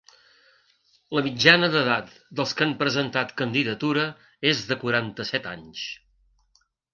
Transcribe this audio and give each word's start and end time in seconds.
La 1.17 1.21
mitjana 1.25 1.69
d’edat 1.75 2.09
dels 2.39 2.53
que 2.61 2.65
han 2.67 2.73
presentat 2.79 3.35
candidatura 3.43 4.07
és 4.53 4.65
de 4.73 4.79
quaranta-set 4.85 5.47
anys. 5.53 5.85